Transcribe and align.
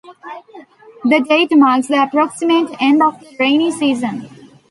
The 1.03 1.19
date 1.19 1.55
marks 1.55 1.85
the 1.87 2.01
approximate 2.01 2.75
end 2.81 3.03
of 3.03 3.19
the 3.19 3.35
"rainy 3.39 3.71
season". 3.71 4.27